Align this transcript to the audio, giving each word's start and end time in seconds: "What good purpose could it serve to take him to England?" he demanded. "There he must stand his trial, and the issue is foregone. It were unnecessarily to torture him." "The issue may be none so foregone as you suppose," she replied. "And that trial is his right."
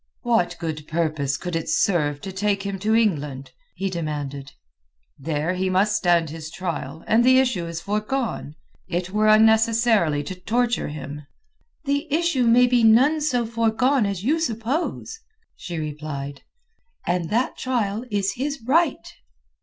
"What 0.23 0.57
good 0.57 0.87
purpose 0.87 1.37
could 1.37 1.55
it 1.55 1.69
serve 1.69 2.21
to 2.21 2.31
take 2.31 2.63
him 2.63 2.79
to 2.79 2.95
England?" 2.95 3.51
he 3.75 3.87
demanded. 3.87 4.51
"There 5.19 5.53
he 5.53 5.69
must 5.69 5.95
stand 5.95 6.31
his 6.31 6.49
trial, 6.49 7.03
and 7.05 7.23
the 7.23 7.37
issue 7.37 7.67
is 7.67 7.81
foregone. 7.81 8.55
It 8.87 9.11
were 9.11 9.27
unnecessarily 9.27 10.23
to 10.23 10.33
torture 10.33 10.87
him." 10.87 11.21
"The 11.85 12.11
issue 12.11 12.47
may 12.47 12.65
be 12.65 12.83
none 12.83 13.21
so 13.21 13.45
foregone 13.45 14.07
as 14.07 14.23
you 14.23 14.39
suppose," 14.39 15.19
she 15.55 15.77
replied. 15.77 16.41
"And 17.05 17.29
that 17.29 17.55
trial 17.59 18.03
is 18.09 18.33
his 18.33 18.59
right." 18.65 19.07